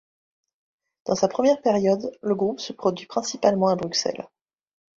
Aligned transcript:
Dans 1.05 1.13
sa 1.13 1.27
première 1.27 1.61
période, 1.61 2.11
le 2.23 2.33
groupe 2.33 2.59
se 2.59 2.73
produit 2.73 3.05
principalement 3.05 3.67
à 3.67 3.75
Bruxelles. 3.75 4.25